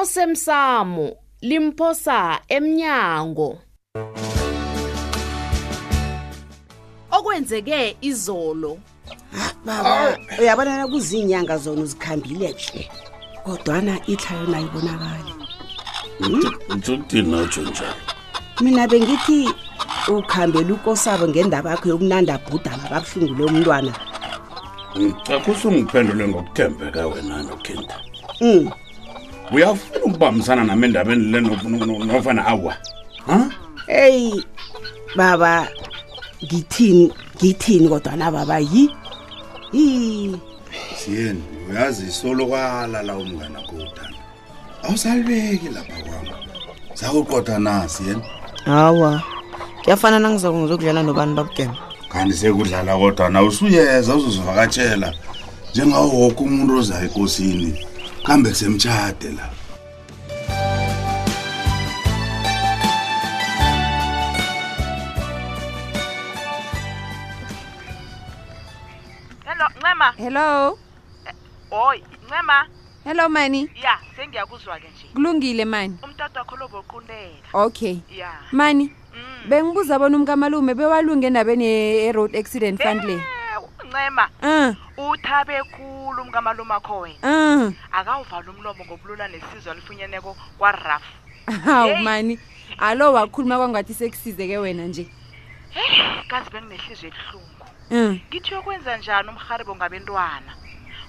osemsamo 0.00 1.08
limphosa 1.48 2.18
emnyango 2.56 3.48
okwenzeke 7.16 7.80
izolo 8.10 8.72
baba 9.66 9.94
uyabona 10.40 10.72
kuzinyanga 10.92 11.54
zona 11.62 11.80
uzikhambile 11.86 12.48
nje 12.56 12.82
kodwana 13.44 13.94
ihlayo 14.12 14.46
nayo 14.54 14.64
ibonakala 14.66 15.32
uthina 16.94 17.38
hmm? 17.38 17.46
nje 17.48 17.60
njalo 17.70 17.96
mina 18.62 18.82
bengithi 18.90 19.40
ukhambela 20.16 20.70
ukosabo 20.74 21.24
ngendaba 21.28 21.70
yakho 21.70 21.86
yokunanda 21.88 22.34
bhudana 22.44 22.84
kabuhlungu 22.90 23.34
lo 23.40 23.46
mntwana 23.52 23.92
cha 25.24 25.34
hmm, 25.34 25.42
kusungiphendule 25.44 26.28
ngokuthembeka 26.28 27.06
wena 27.06 27.42
nokhinda 27.42 27.94
hmm. 28.42 28.68
uyafuna 29.52 30.04
ukubambisana 30.04 30.64
nam 30.64 30.84
endabeni 30.84 31.24
le 31.32 31.40
nofana 32.06 32.46
awa 32.46 32.74
eyi 33.88 34.44
baba 35.16 35.68
ngithini 36.44 37.04
ngithini 37.36 37.88
kodwa 37.88 38.16
nababa 38.16 38.58
yi 38.58 38.84
siyeni 40.98 41.42
uyazi 41.70 42.12
solokala 42.12 43.02
la 43.02 43.16
umngana 43.16 43.60
kodana 43.68 44.16
awusalibeki 44.82 45.68
lapha 45.68 45.98
kwama 46.02 46.36
sakuqotha 46.94 47.58
na 47.58 47.88
siyeni 47.88 48.22
hawa 48.64 49.22
kuyafana 49.84 50.18
nangizako 50.18 50.58
ngizokudlala 50.58 51.02
nobani 51.02 51.34
babugema 51.34 51.76
kanti 52.12 52.36
sekudlala 52.36 52.96
kodwa 52.96 53.30
na 53.30 53.42
usuyeza 53.42 54.16
uzozivakatshela 54.16 55.14
njengawo 55.70 56.08
woke 56.20 56.42
umuntu 56.44 56.76
ozayo 56.78 57.04
ekosini 57.06 57.74
kambe 58.24 58.50
kusemtshade 58.50 59.28
la 59.32 59.48
hello 69.44 69.68
ncema 69.74 70.10
hello 70.16 70.78
hoy 71.70 71.96
eh, 71.96 72.02
ncema 72.26 72.66
hello 73.04 73.28
mani 73.28 73.70
ya 73.82 73.98
sengiyakuzwa 74.16 74.76
ke 74.80 74.88
nje 74.94 75.06
kulungile 75.14 75.64
mani 75.64 75.96
umtata 76.04 76.38
wakho 76.38 76.56
loboqundeka 76.56 77.40
okay 77.52 77.96
ya 78.18 78.30
mani 78.52 78.92
mm. 79.14 79.48
bengibuza 79.50 79.98
bona 79.98 80.16
umkamalume 80.16 80.74
bewalunge 80.74 81.26
endabeni 81.26 81.64
ye-road 81.64 82.36
accident 82.36 82.82
fund 82.82 83.04
le 83.04 83.12
eh. 83.12 83.33
ncema 83.94 84.28
eh. 84.42 84.74
uthabe 84.96 85.62
khulu 85.62 86.22
umkamalum 86.22 86.70
akho 86.72 86.98
wena 86.98 87.18
eh. 87.22 87.72
akawuvala 87.92 88.50
umlomo 88.50 88.84
ngobulula 88.84 89.28
nesizo 89.28 89.70
alifunyeneko 89.70 90.36
kwaraf 90.58 91.02
hawu 91.64 91.96
mani 92.02 92.38
alo 92.78 93.12
wakhuluma 93.12 93.56
kwangathi 93.56 93.94
sekusizeke 93.94 94.58
wena 94.58 94.84
nje 94.90 95.06
heyi 95.70 96.24
kazi 96.28 96.50
benginehliziyo 96.50 97.12
ebuhlungu 97.12 97.62
eh. 97.90 98.10
ngithi 98.30 98.52
yokwenza 98.54 98.96
njani 98.98 99.28
umharibo 99.28 99.76
ngabentwana 99.78 100.52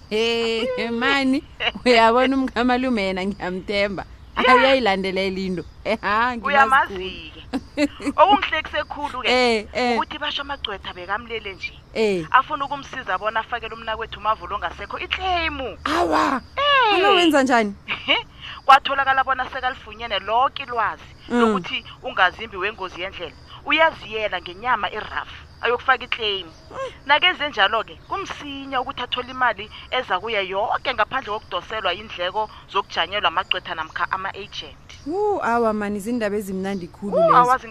emani 0.79 1.43
uyabona 1.85 2.37
umkhamalume 2.37 3.03
yena 3.03 3.21
ngiyamtemba 3.25 4.05
ayayilandeleli 4.47 5.41
eh, 5.41 5.47
into 5.47 5.63
uyamazi-ke 6.47 7.41
okungihlekise 8.21 8.81
khulu-ke 8.91 9.27
eh, 9.27 9.57
eh. 9.73 9.95
ukuthi 9.97 10.17
basho 10.23 10.41
amagcwetha 10.45 10.91
bekamlele 10.93 11.51
nje 11.57 11.73
um 11.75 12.27
afuna 12.37 12.61
ukumsiza 12.65 13.17
bona 13.17 13.39
afakele 13.43 13.73
umnakwethu 13.75 14.19
umavulo 14.19 14.53
ongasekho 14.55 14.97
iclaimu 15.05 15.67
awa 15.85 16.41
uwenza 17.11 17.43
njani 17.43 17.73
kwatholakala 18.65 19.23
bona 19.23 19.49
sekalifunyene 19.49 20.19
loke 20.19 20.63
ilwazi 20.63 21.09
mm. 21.29 21.39
lokuthi 21.39 21.79
ungazimbi 22.03 22.57
wengozi 22.57 23.01
yendlela 23.01 23.35
uyaziyela 23.65 24.37
ngenyama 24.41 24.91
irafu 24.91 25.41
ayokufaka 25.61 26.03
iclaim 26.05 26.47
nakenze 27.05 27.49
njalo-ke 27.49 27.95
kumsinya 28.07 28.81
ukuthi 28.81 29.01
athole 29.03 29.31
imali 29.31 29.65
eza 29.91 30.19
kuye 30.19 30.41
yonke 30.47 30.93
ngaphandle 30.93 31.31
kokudoselwa 31.33 31.91
indleko 31.93 32.49
zokujanyelwa 32.71 33.27
amagcwetha 33.29 33.75
namkha 33.75 34.05
ama-agent 34.11 34.77
wu 35.07 35.43
awa 35.43 35.73
mani 35.73 35.97
izindaba 35.99 36.35
ezimnandi 36.39 36.87
khulu 36.87 37.15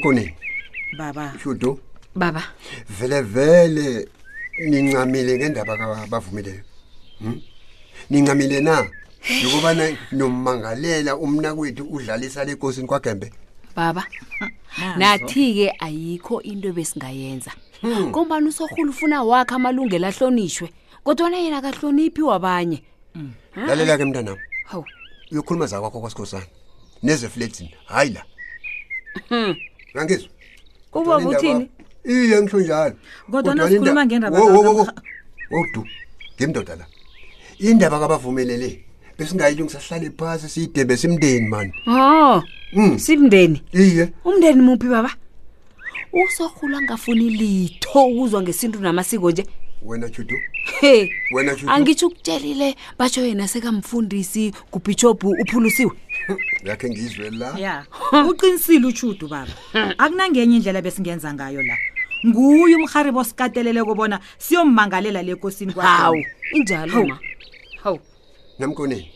nkoneni 0.00 0.34
baba 0.98 1.34
shudo 1.42 1.78
baba 2.14 2.42
vele 2.90 3.20
vele 3.22 4.08
nincamile 4.68 5.36
ngendaba 5.36 5.76
kabavumileyo 5.76 6.60
hm 7.18 7.32
nincamile 8.10 8.60
na 8.60 8.86
ukubana 9.48 9.96
nomangalela 10.12 11.16
umna 11.16 11.54
kwethu 11.54 11.84
udlalisa 11.84 12.44
lenkosini 12.44 12.86
kwagembe 12.86 13.32
baba 13.76 14.06
nathi 14.96 15.54
ke 15.54 15.66
ayikho 15.78 16.40
into 16.42 16.72
besingayenza 16.72 17.52
hmm. 17.82 18.06
ngombani 18.08 18.48
usohulu 18.48 18.90
ufuna 18.90 19.22
wakhe 19.22 19.54
amalungelo 19.54 20.06
ahlonishwe 20.08 20.72
kodwa 21.04 21.28
yena 21.30 21.58
akahloniphi 21.58 22.22
wabanye 22.22 22.82
hmm. 23.12 23.32
lalela 23.68 23.98
ke 23.98 24.04
mntanami 24.04 24.40
hawu 24.64 24.84
uyokhuluma 25.32 25.66
zakwakho 25.66 26.00
kwasikhosana 26.00 26.46
neze 27.02 27.28
flatini 27.28 27.74
hayi 27.86 28.10
la 28.10 28.24
hmm. 29.28 29.56
Ngangizwa. 29.94 30.28
Kuba 30.90 31.16
uthini? 31.18 31.70
Iye 32.04 32.42
ngisho 32.42 32.60
njalo. 32.60 32.94
Kodwa 33.30 33.54
nasikhuluma 33.54 34.06
ngendaba 34.06 34.38
yakho. 34.38 34.86
Wodu. 35.50 35.84
Ngimndoda 36.36 36.76
la. 36.76 36.86
Indaba 37.58 37.98
kabavumelele. 38.00 38.84
Besingayilungisa 39.18 39.80
sihlale 39.80 40.10
phansi 40.18 40.48
siyidebe 40.48 40.96
simndeni 40.96 41.48
mani. 41.48 41.72
Ha. 41.84 42.42
Mm. 42.72 42.98
Simndeni. 42.98 43.62
Iye. 43.72 44.12
Umndeni 44.24 44.62
muphi 44.62 44.86
baba? 44.86 45.14
Usokhula 46.12 46.82
ngafuni 46.82 47.30
litho 47.30 48.04
ukuzwa 48.06 48.42
ngesintu 48.42 48.80
namasiko 48.80 49.30
nje. 49.30 49.46
Wena 49.82 50.08
Judu. 50.08 50.36
Hey. 50.80 51.10
Wena 51.34 51.54
Judu. 51.54 51.70
Angitshukutshelile 51.70 52.76
batsho 52.98 53.24
yena 53.26 53.48
sekamfundisi 53.48 54.52
kubishop 54.70 55.24
uphulusiwe. 55.24 55.90
yakhe 56.64 56.88
ngizwe 56.90 57.30
la 57.30 57.58
ya 57.58 57.86
uqinisile 58.30 58.86
utshudu 58.86 59.28
baba 59.28 59.52
akunangenye 59.98 60.56
indlela 60.56 60.82
besingenza 60.82 61.32
ngayo 61.34 61.62
la 61.62 61.76
nguye 62.26 62.76
umharibo 62.76 63.24
sikatelele 63.24 63.82
kobona 63.84 64.20
siyommangalela 64.38 65.22
le 65.22 65.34
kosini 65.34 65.72
kwahawu 65.72 66.22
injalo 66.52 67.06
ma 67.06 67.18
hawu 67.82 67.98
namkoneni 68.58 69.08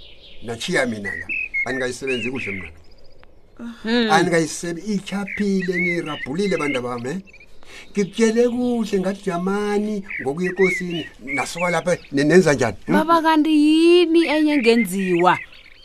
natshiya 0.44 0.86
mina 0.86 1.10
la 1.14 1.26
andingayisebenzi 1.66 2.30
kuhle 2.30 2.52
mna 2.52 2.68
hmm. 3.82 4.10
andingayisebe 4.10 4.80
ityhaphile 4.80 5.74
ngirabhulile 5.80 6.54
abantu 6.56 6.80
bam 6.82 7.06
e 7.06 7.14
ngikutyele 7.92 8.48
kuhle 8.48 9.00
ngajamani 9.00 10.04
ngokuya 10.22 10.50
ekosini 10.50 11.06
nasuka 11.34 11.70
lapha 11.70 11.96
nenza 12.12 12.52
njani 12.54 12.76
hmm? 12.86 12.94
baba 12.94 13.22
kanti 13.22 13.50
yini 13.64 14.20
enye 14.34 14.52
engenziwa 14.54 15.38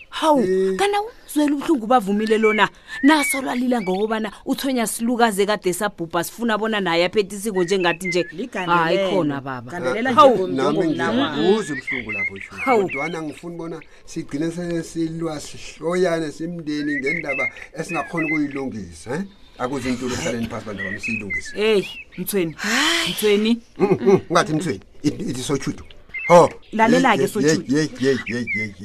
Hawu, 0.10 0.40
eh. 0.72 0.76
kana 0.76 0.98
umzwele 1.02 1.54
ubhlungu 1.56 1.88
bavumile 1.88 2.38
lona. 2.38 2.70
Naso 3.04 3.42
lwalila 3.42 3.82
ngokubana 3.82 4.32
uthonya 4.46 4.88
silukaze 4.88 5.46
kade 5.46 5.74
sabhubha 5.74 6.24
sifuna 6.24 6.58
bona 6.58 6.80
naye 6.82 7.06
aphetisiko 7.06 7.64
njengathi 7.64 8.08
nje. 8.08 8.26
Hayi 8.66 8.98
khona 9.10 9.42
baba. 9.42 9.72
Kandelela 9.72 10.12
nje 10.12 10.22
ngomlomo 10.30 10.84
lawa. 10.84 11.38
Uze 11.58 11.74
ubhlungu 11.74 12.12
lapho 12.12 12.34
nje. 12.38 12.48
Kodwana 12.66 13.22
ngifuna 13.22 13.58
bona 13.58 13.80
sigcine 14.06 14.52
sesilwa 14.52 15.40
sihloyane 15.40 16.32
simndeni 16.32 17.00
ngendaba 17.00 17.46
esingakhona 17.74 18.26
ukuyilungisa, 18.26 19.10
he? 19.12 19.16
Eh? 19.20 19.24
Akuze 19.58 19.90
intulu 19.90 20.14
esaleni 20.14 20.48
phansi 20.48 20.66
bantu 20.66 20.84
bamsilungise. 20.84 21.52
Hey, 21.56 21.86
Mthweni. 22.18 22.56
Mthweni. 23.10 23.60
Mm, 23.78 23.88
mm, 24.02 24.20
ungathi 24.30 24.54
Mthweni. 24.54 24.82
It 25.04 25.38
is 25.38 25.46
so 25.46 25.58
chudo. 25.58 25.84
Ho. 26.30 26.50
Lalela-ke 26.74 27.28
sothuli. 27.28 27.90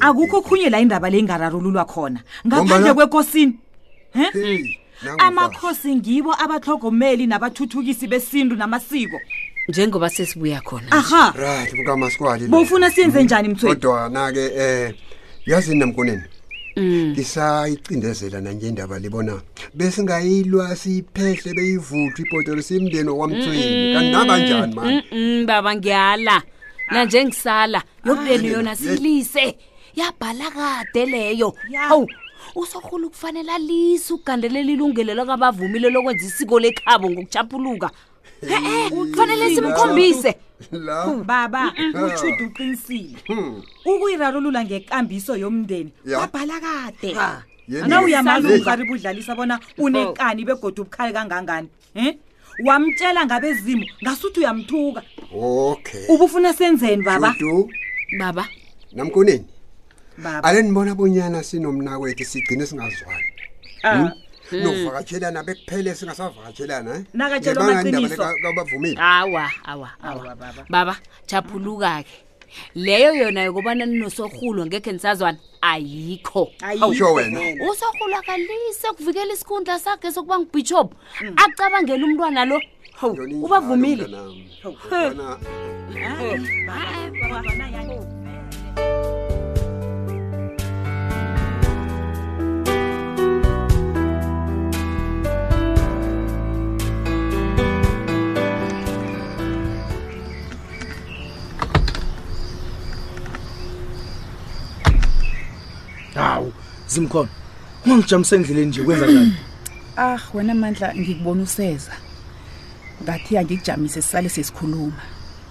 Akukho 0.00 0.40
khunye 0.42 0.70
la 0.70 0.80
indaba 0.80 1.10
lengararululwa 1.10 1.84
khona 1.84 2.20
ngaphandle 2.46 2.94
kwekosini. 2.94 3.52
He? 4.32 4.80
Amakhosi 5.18 5.94
ngibo 5.96 6.32
abahlogomeli 6.42 7.26
nabathuthukisi 7.26 8.06
besintu 8.06 8.56
namasiko. 8.56 9.20
Njengoba 9.68 10.10
sesibuya 10.10 10.60
khona. 10.60 10.86
Aha. 10.92 11.34
Right, 11.36 11.76
bukamasikwali. 11.76 12.46
Bofuna 12.48 12.90
senze 12.90 13.18
mm. 13.18 13.24
njani 13.24 13.48
mthweni? 13.48 13.74
Kodwa 13.74 14.08
na 14.08 14.32
ke 14.32 14.50
eh 14.56 14.94
yazi 15.46 15.76
namkoneni. 15.76 16.22
Mm. 16.76 17.12
ngisayicindezela 17.12 18.40
nanje 18.40 18.68
indaba 18.68 18.98
libona 18.98 19.40
besingayilwa 19.74 20.76
siphehle 20.76 21.54
beyivuthwa 21.54 22.24
ibhotolo 22.26 22.62
simndeni 22.62 23.08
wamthweni 23.08 23.92
kanti 23.92 24.10
nabanjani 24.10 24.74
mani 24.74 25.44
baba 25.46 25.76
ngiyala 25.76 26.42
nanjengisala 26.90 27.82
yokuleni 28.04 28.48
ah, 28.48 28.52
yona 28.52 28.76
silise 28.76 29.56
yabhala 29.94 30.50
kade 30.50 31.06
leyo 31.06 31.54
hawu 31.88 32.08
usorhula 32.54 33.06
ukufanele 33.06 33.52
alise 33.52 34.12
ugandelela 34.14 34.70
ilungelo 34.72 35.14
lakabavumile 35.14 35.90
lokwenza 35.90 36.26
isiko 36.26 36.60
lekhabo 36.60 37.10
ngokuchapuluka 37.10 37.90
kufanele 38.90 39.54
simkhombise 39.54 40.36
hmm, 40.70 41.24
baba 41.24 41.72
uchude 42.06 42.44
uqinisile 42.44 43.16
hmm. 43.26 43.62
ukuyiralulula 43.84 44.64
ngekambiso 44.64 45.36
yomndeni 45.36 45.92
wabhala 46.16 46.60
kade 46.60 47.16
na 47.88 48.02
uyamalungu 48.02 48.64
kari 48.64 48.84
budlalisa 48.84 49.34
bona 49.34 49.60
unekani 49.78 50.44
begoda 50.44 50.82
ubukhali 50.82 51.12
kangangani 51.12 51.68
um 51.96 52.12
wamtshela 52.62 53.26
ngabezimo 53.26 53.86
ngasuthi 54.02 54.38
uyamthuka 54.40 55.02
okay 55.34 56.06
ubufuna 56.12 56.52
senzeni 56.52 57.02
baba 57.02 57.34
Shudu. 57.34 57.70
baba 58.20 58.48
namkoneni 58.92 59.46
baba 60.18 60.44
alenibona 60.46 60.94
bonyana 60.94 61.42
sinomnakwethu 61.42 62.24
sigcine 62.24 62.66
singazwani 62.66 63.26
ah 63.82 63.96
hmm? 63.96 64.10
Hmm. 64.50 64.60
novakatshelana 64.62 65.42
bekuphele 65.42 65.94
singasavakatshelana 65.94 66.90
eh 66.94 67.02
nakatshelwa 67.14 67.64
amaqiniso 67.68 68.22
kabavumile 68.42 68.96
awa 69.00 69.50
awa 69.64 69.90
awa 70.02 70.36
baba 70.70 70.94
japhuluka 71.26 72.02
ke 72.02 72.33
leyo 72.74 73.12
yona 73.22 73.40
yokubana 73.46 73.84
ninosorhulo 73.86 74.60
ngekhe 74.66 74.90
nisazwana 74.92 75.38
ayikho 75.70 76.42
usorhulo 76.90 78.16
akalise 78.20 78.88
kuvikela 78.96 79.32
isikhundla 79.36 79.74
sakhe 79.84 80.08
sokuba 80.14 80.36
ngubishop 80.40 80.88
hmm. 81.18 81.36
acabangela 81.44 82.04
umntwana 82.08 82.40
lo 82.50 82.58
ubavumile 83.46 84.04
Bye. 84.04 84.20
Bye. 84.90 85.14
Bye. 85.14 85.14
Bye. 86.64 87.18
Bye. 87.30 87.42
Bye. 87.42 87.86
Bye. 87.88 88.74
Bye. 88.76 89.23
hawu 106.22 106.52
zimkhona 106.86 107.28
ungangijamise 107.86 108.36
endleleni 108.36 108.66
nje 108.66 108.82
kwenza 108.82 109.06
kani 109.06 109.34
ah 109.96 110.18
wena 110.34 110.54
mandla 110.54 110.94
ngikubona 110.94 111.42
useza 111.42 111.92
ngathi 113.02 113.38
angikujamise 113.38 114.02
sisale 114.02 114.28
sesikhuluma 114.28 114.92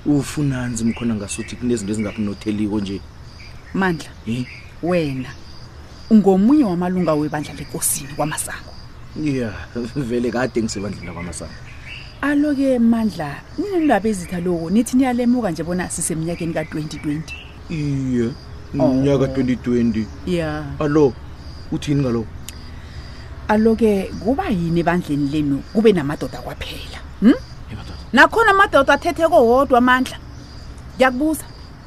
ufunani 0.06 0.75
zimkhona 0.75 1.15
ngasuthi 1.15 1.56
kunezinto 1.56 1.92
ezingakunotheliko 1.92 2.80
nje 2.80 3.01
mandla 3.74 4.10
eh? 4.27 4.45
wena 4.83 5.30
ungomunye 6.12 6.63
wamalunga 6.63 7.13
webandla 7.13 7.54
lenkosini 7.54 8.13
kwamasango 8.15 8.71
ya 9.24 9.50
vele 9.95 10.31
kade 10.31 10.62
ngisebandleni 10.63 11.07
lakwamasango 11.07 11.54
alo-ke 12.30 12.80
mandla 12.80 13.30
ninendaba 13.57 14.10
ezitha 14.10 14.39
loko 14.45 14.69
nithi 14.69 14.98
niyalemuka 14.98 15.51
nje 15.51 15.63
bona 15.63 15.89
siseminyakeni 15.89 16.54
ka-2020 16.54 17.21
iye 17.69 18.18
yeah 18.18 18.33
nyaka 18.73 19.25
2020 19.25 20.05
ya 20.25 20.63
allo 20.79 21.13
uthini 21.71 22.01
ngalo 22.01 22.25
allo 23.47 23.75
ke 23.75 24.09
kuba 24.23 24.49
yini 24.49 24.83
bandleni 24.83 25.29
leno 25.29 25.57
kube 25.73 25.93
namadoda 25.93 26.41
kwaphela 26.41 26.99
hm 27.21 27.33
nakhona 28.13 28.51
amadoda 28.51 28.93
athethe 28.93 29.27
kohodwa 29.29 29.77
amandla 29.77 30.17
ngiyakubuza 30.97 31.43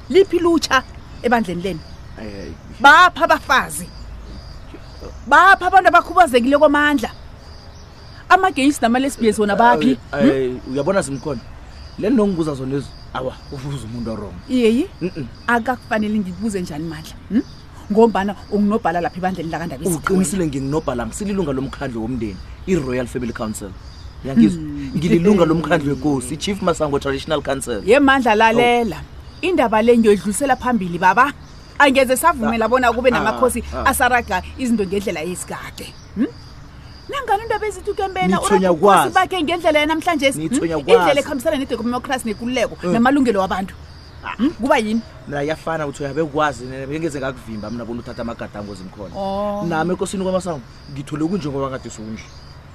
liphi 0.09 0.39
lutsha 0.39 0.83
ebandleni 1.23 1.63
leni 1.63 1.81
bapha 2.81 3.25
abafazi 3.25 3.87
bapha 5.27 5.67
abantu 5.67 5.89
abakhubazekile 5.89 6.59
kwamandla 6.59 7.11
amagayisi 8.29 8.79
namalesbias 8.83 9.39
wona 9.39 9.57
baphi 9.57 9.99
hmm? 10.13 10.61
uyabona 10.71 11.03
zimkhona 11.03 11.41
le 11.99 12.11
ndongibuza 12.11 12.55
zonezo 12.55 12.89
awa 13.17 13.35
ubuze 13.53 13.87
umuntu 13.89 14.09
orong 14.13 14.37
iyeyi 14.49 14.85
akakufanele 15.49 16.17
ngibuze 16.21 16.61
njani 16.61 16.85
mandla 16.85 17.17
hm? 17.33 17.43
ngombana 17.93 18.33
unginobhala 18.53 19.01
lapha 19.01 19.19
ebandleni 19.21 19.51
lakandabauqinisile 19.53 20.43
nginginobhala 20.49 21.03
ngisililunga 21.07 21.53
lomkhandlo 21.57 21.99
womndeni 22.05 22.37
i-royal 22.73 23.07
family 23.13 23.33
council 23.33 23.73
yangizwa 24.27 24.61
hmm. 24.61 24.93
ngililunga 24.99 25.45
lomkhandlo 25.51 25.89
wekosi 25.95 26.35
i-chief 26.35 26.59
masango 26.63 26.99
traditional 26.99 27.41
council 27.49 27.79
ye 27.91 27.97
mandla 27.99 28.35
lalela 28.35 28.99
oh. 29.01 29.47
indaba 29.49 29.81
le 29.83 29.93
ngiyodlulisela 29.99 30.57
phambili 30.57 30.99
baba 30.99 31.33
angeze 31.79 32.17
savumela 32.17 32.65
ah. 32.65 32.69
bona 32.69 32.93
kube 32.93 33.09
ah. 33.11 33.13
namakhosi 33.17 33.61
ah. 33.73 33.91
asaraga 33.91 34.43
izinto 34.59 34.85
ngendlela 34.85 35.21
yesikade 35.23 35.87
hm? 36.19 36.29
nangani 37.09 37.43
into 37.45 37.59
bezithi 37.59 37.91
ukembenaurabukosi 37.91 39.15
bakhe 39.15 39.39
ngendlela 39.43 39.79
yanamhlanje 39.79 40.29
hmm? 40.31 40.87
indlela 40.87 41.19
ekhambisana 41.23 41.57
nedemocracy 41.61 42.25
nekululeko 42.27 42.75
hmm. 42.83 42.93
namalungelo 42.93 43.41
wabantu 43.41 43.75
ah. 44.25 44.35
hmm? 44.37 44.51
kuba 44.51 44.79
yini 44.79 45.01
na 45.29 45.43
yafana 45.43 45.87
ukuthi 45.87 46.03
uyabe 46.03 46.25
kwazi 46.25 46.67
bengeze 46.67 47.19
ngakuvimba 47.21 47.71
mna 47.71 47.85
bona 47.85 48.01
uthatha 48.01 48.23
amagadango 48.23 48.75
zimkhona 48.75 49.15
oh. 49.15 49.65
nami 49.69 49.91
enkosini 49.91 50.23
kwamasango 50.23 50.61
ngithole 50.93 51.25
kunjengoba 51.29 51.71
ngadisa 51.71 52.03
undle 52.03 52.27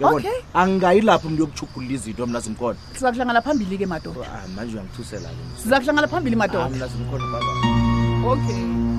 okay 0.02 0.38
angayi 0.54 1.02
lapho 1.02 1.28
umntu 1.28 1.42
yokuchugulula 1.44 1.94
izinto 1.94 2.28
mna 2.28 2.40
zimkhona 2.40 2.80
sizakuhlangana 2.94 3.42
phambili 3.42 3.78
ke 3.78 3.86
madoda 3.86 4.20
oh, 4.20 4.24
ah, 4.24 4.48
manje 4.56 4.74
uyangithusela 4.74 5.30
sizakuhlangana 5.64 6.08
phambili 6.08 6.36
madoda 6.36 6.72
ah, 6.88 8.26
okay 8.32 8.91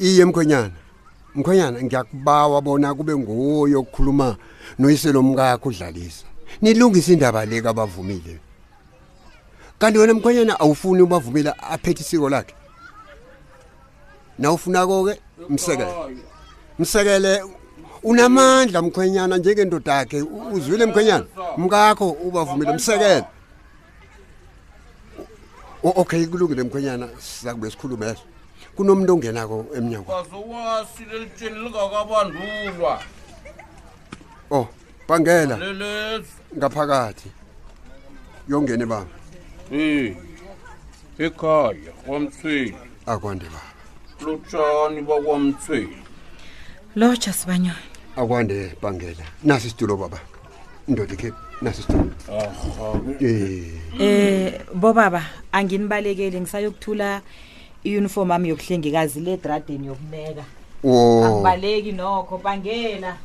iye 0.00 0.24
mkhonyana 0.24 0.70
mkhonyana 1.34 1.82
ngiyakubawa 1.82 2.60
bona 2.60 2.94
kube 2.94 3.14
nguwe 3.16 3.70
yokukhuluma 3.70 4.36
noyise 4.78 5.12
lomkakho 5.12 5.68
udlalisa 5.68 6.24
nilungise 6.62 7.12
indaba 7.12 7.46
le 7.46 7.62
kabavumile 7.62 8.34
kanti 9.78 9.98
wena 9.98 10.14
mkhonyana 10.14 10.60
awufuni 10.60 11.02
ubavumela 11.02 11.52
aphethe 11.62 12.00
isiko 12.02 12.28
lakhe 12.28 12.54
nawufuna 14.38 14.86
konke 14.86 15.14
msekele 15.48 15.86
msekele 16.78 17.42
unamandla 18.02 18.82
mkhwenyana 18.82 19.36
njengendoda 19.38 19.94
yakhe 19.94 20.22
uzwile 20.52 20.86
mkhwenyana 20.86 21.26
mkakho 21.56 22.10
ubavumile 22.10 22.72
msekele 22.72 23.24
okay 25.82 26.26
kulungile 26.26 26.62
mkhwenyana 26.62 27.08
sizakube 27.18 27.70
sikhulume 27.70 28.06
eso 28.10 28.22
kunomuntu 28.78 29.12
ongenako 29.14 29.56
emnyangoazokwasi 29.76 31.04
lelitsheni 31.12 31.58
lingakabandulwa 31.58 33.02
o 34.50 34.56
oh, 34.58 34.68
bangela 35.08 35.58
ngaphakathi 36.56 37.26
yongene 38.48 38.86
baba 38.86 39.10
em 39.72 40.14
ekhaya 41.18 41.92
kwamthweni 42.06 42.76
akwande 43.06 43.44
baba 43.44 43.68
lotshani 44.26 45.02
bakwamthweni 45.02 45.98
lotsha 46.96 47.32
sibanyana 47.32 47.82
akwande 48.16 48.74
bangela 48.82 49.24
nasi 49.44 49.66
isitulo 49.66 49.96
baba 49.96 50.20
indoda 50.88 51.14
ikhe 51.14 51.30
nasi 51.62 51.80
isitulo 51.80 52.12
um 53.26 54.80
bobaba 54.80 55.20
anginibalekele 55.52 56.40
ngisayokuthula 56.40 57.22
iyunifomu 57.84 58.32
yami 58.32 58.48
yobuhlengikazi 58.48 59.20
le 59.20 59.32
edradeni 59.32 59.86
yokuneka 59.90 60.44
akubaleki 61.26 61.92
nokho 61.92 62.38
bangela 62.44 63.16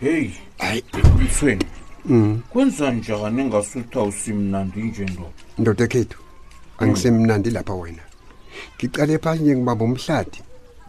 heyi 0.00 0.34
hayi 0.58 0.82
eqinisweni 0.98 1.66
mm. 2.04 2.40
kwenza 2.50 2.90
njani 2.90 3.44
ngasuthiwa 3.44 4.04
usimnandi 4.04 4.82
nje 4.82 5.04
ndo 5.04 5.32
ndoda 5.58 5.84
ekhethu 5.84 6.18
mm. 6.18 6.78
angisemnandi 6.78 7.50
lapha 7.50 7.74
wena 7.74 8.02
ngicale 8.78 9.18
phanye 9.18 9.56
ngibamba 9.56 9.84
umhlati 9.84 10.40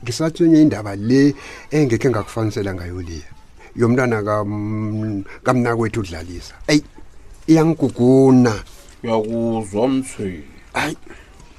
ngisathwenye 0.03 0.61
indaba 0.61 0.95
le 0.95 1.35
engekhe 1.71 2.09
ngakufanisela 2.09 2.73
ngayo 2.75 3.01
liya 3.01 3.29
yomntwana 3.75 4.17
kamnakwethu 5.43 6.00
udlalisa 6.00 6.53
eyi 6.71 6.81
iyangiguguna 7.47 8.53
yakuzwa 9.03 9.88
mthweni 9.88 10.50
hayi 10.73 10.97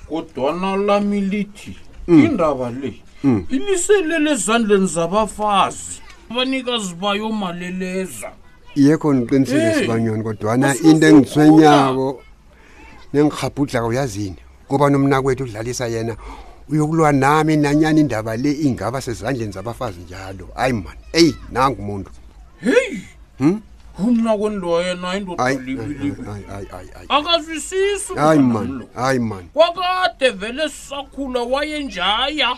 kodwana 0.09 0.76
lamilithi 0.76 1.76
mm. 2.09 2.25
indaba 2.25 2.71
le 2.71 2.95
mm. 3.25 3.47
iliselele 3.49 4.31
ezandleni 4.33 4.87
zabafazi 4.87 6.00
abanikazi 6.31 6.95
bayo 6.95 7.28
maleleza 7.28 8.33
yekho 8.76 9.12
ndiqinisile 9.14 9.75
sibanyoni 9.75 10.23
kodwana 10.23 10.76
into 10.76 11.07
engithwenyako 11.09 12.23
nengirhabhudlaka 13.12 13.87
uyazini 13.87 14.40
kuba 14.69 14.90
nomnakwethu 14.90 15.45
udlalisa 15.45 15.87
yena 15.87 16.16
uyokulwa 16.69 17.12
nami 17.12 17.57
nanyani 17.57 18.00
indaba 18.00 18.37
le 18.37 18.52
ingaba 18.52 19.00
sezandleni 19.00 19.52
zabafazi 19.52 20.00
njalo 20.00 20.49
hayi 20.54 20.73
mani 20.73 21.00
eyi 21.12 21.37
nangu 21.52 21.83
muntu 21.83 22.11
heyi 22.61 23.00
hmm? 23.38 23.61
akazwisisihayi 27.09 28.41
mani 28.43 28.85
mani 29.21 29.49
kwakade 29.55 30.31
vele 30.31 30.69
sisakhula 30.69 31.41
wayenjaya 31.41 32.57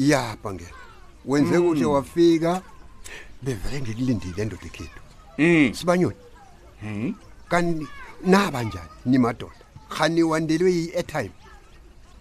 ya 0.09 0.37
bhangela 0.43 0.69
wenze 1.25 1.59
mm. 1.59 1.65
kuhle 1.67 1.85
wafika 1.95 2.51
bevele 3.41 3.75
ngikulindile 3.81 4.41
endoda 4.43 4.65
ekhethu 4.69 5.01
mm. 5.37 5.73
sibanyoni 5.77 6.15
mm. 6.83 7.15
kanti 7.49 7.87
naba 8.31 8.59
njani 8.63 8.89
nimadoda 9.11 9.55
khaniwandelwe 9.93 10.69
yi-airtime 10.77 11.31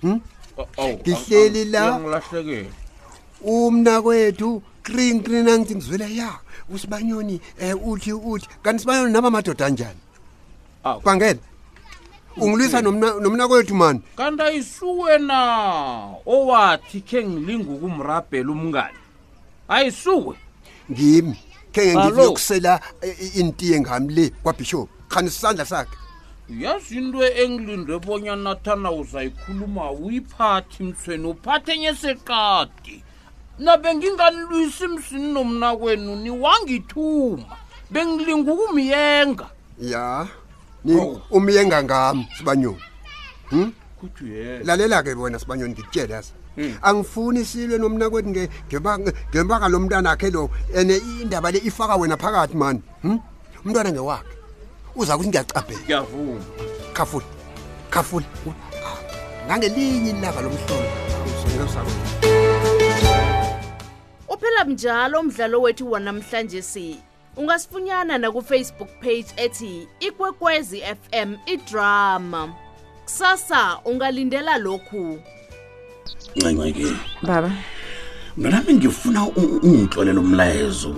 hmm? 0.03 0.21
Oh, 0.59 0.67
oh, 0.77 0.91
ngihleli 1.05 1.71
la 1.71 1.99
ngilahleke 1.99 2.67
umna 3.47 4.03
kwethu 4.03 4.51
kring 4.83 5.23
kring 5.23 5.47
angithi 5.51 5.75
ngizwela 5.79 6.07
ya 6.19 6.29
usibanyoni 6.75 7.41
eh 7.63 7.75
uthi 7.89 8.13
uthi 8.13 8.47
kanti 8.63 8.81
sibanyoni 8.83 9.13
nama 9.13 9.31
madoda 9.31 9.65
kanjani 9.65 10.01
aw 10.89 10.99
bangela 11.07 11.39
ungilwisa 12.43 12.83
nomna 12.83 13.07
nomna 13.23 13.45
kwethu 13.51 13.75
man 13.75 13.97
kanti 14.19 14.43
ayisuwe 14.43 15.19
na 15.31 15.39
owathi 16.27 17.01
ke 17.09 17.19
ngilinga 17.29 17.71
ukumrabhela 17.77 18.51
umngani 18.53 18.99
ayisuwe 19.75 20.35
ngimi 20.91 21.39
ke 21.73 21.95
ngiyokusela 21.95 22.81
eh, 23.07 23.37
intiye 23.41 23.77
ngami 23.81 24.13
le 24.15 24.25
kwabishop 24.43 24.91
khani 25.09 25.29
isandla 25.31 25.65
sakhe 25.65 25.97
yazi 26.51 26.97
into 26.99 27.23
engilinde 27.43 27.99
bonyana 28.07 28.55
thana 28.55 28.93
uzayikhuluma 28.93 29.93
uyiphathi 29.93 30.83
mthweni 30.85 31.27
uphathe 31.29 31.73
enye 31.73 31.95
seqadi 31.95 33.05
nabe 33.59 33.95
nginganilwisi 33.95 34.87
msini 34.87 35.33
nomna 35.33 35.77
kwenu 35.77 36.17
niwangithuma 36.17 37.45
bengilinga 37.91 38.53
ukumyenga 38.53 39.47
ya 39.81 40.29
oh. 40.91 41.21
umyenga 41.31 41.83
ngami 41.85 42.29
sibanyoni 42.39 42.83
hm 43.51 43.71
lalela-ke 44.65 45.15
bona 45.15 45.39
sibanyoni 45.39 45.73
ngikutshele 45.73 46.13
yazi 46.15 46.33
hmm. 46.57 46.75
angifuni 46.83 47.45
silwe 47.45 47.79
nomna 47.79 48.11
kwethu 48.11 48.49
ngembaka 49.35 49.69
lo 49.69 49.81
mntana 49.81 50.11
akhe 50.11 50.31
lo 50.31 50.51
and 50.77 50.91
indaba 50.91 51.51
le 51.51 51.59
ifaka 51.65 51.97
wena 51.97 52.17
phakathi 52.17 52.57
mani 52.57 52.81
hmm? 53.03 53.21
umntwana 53.65 53.93
ngewakhe 53.93 54.38
uza 54.99 55.15
kuthi 55.17 55.29
ngiyacabhela 55.31 55.79
ngiyavuma 55.83 56.43
khafula 56.97 57.25
khafula 57.95 58.27
nangelinye 59.49 60.11
ilanga 60.11 60.41
lomhlobo 60.41 60.85
uphela 64.33 64.61
mnjalo 64.69 65.17
umdlalo 65.21 65.57
wethu 65.65 65.85
wanamhlanje 65.93 66.63
si 66.63 66.87
ungasifunyana 67.39 68.19
na 68.19 68.29
ku 68.35 68.43
Facebook 68.43 68.89
page 69.01 69.27
ethi 69.39 69.87
ikwekwezi 70.03 70.81
FM 70.83 71.31
idrama 71.47 72.43
kusasa 73.07 73.79
ungalindela 73.89 74.59
lokhu 74.59 75.19
ncengceke 76.37 76.91
baba 77.23 77.53
mina 78.37 78.51
nami 78.59 78.75
ngifuna 78.75 79.21
ungitlolele 79.39 80.19
umlayezo 80.21 80.91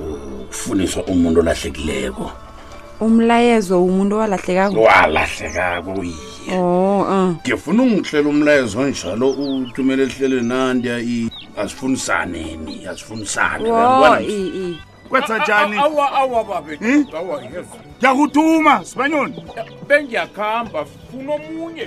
kufuniswa 0.48 1.04
umuntu 1.12 1.40
olahlekileko 1.40 2.32
umlayezo 3.04 3.74
umuntu 3.88 4.12
owalahlekakowalahlekako 4.16 5.92
yio 6.04 6.60
oh, 6.60 7.00
uh. 7.00 7.28
ngifuna 7.44 7.80
ungihlela 7.82 8.28
umlayezo 8.34 8.76
onjalo 8.82 9.26
uthumele 9.30 10.04
ehlele 10.06 10.40
nandia 10.50 10.96
asifunisaneni 11.62 12.74
asifunisane 12.92 13.68
kwetha 15.08 15.34
njani 15.38 15.76
ngiyakuthuma 17.98 18.72
sibanyoni 18.88 19.36
bengiyakuhamba 19.88 20.80
funa 20.84 21.32
omunye 21.36 21.86